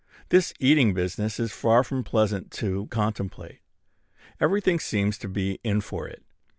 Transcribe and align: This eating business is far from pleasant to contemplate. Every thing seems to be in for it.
This 0.29 0.51
eating 0.59 0.95
business 0.95 1.39
is 1.39 1.51
far 1.51 1.83
from 1.83 2.03
pleasant 2.03 2.49
to 2.53 2.87
contemplate. 2.87 3.59
Every 4.39 4.59
thing 4.59 4.79
seems 4.79 5.15
to 5.19 5.29
be 5.29 5.59
in 5.63 5.79
for 5.79 6.07
it. 6.07 6.23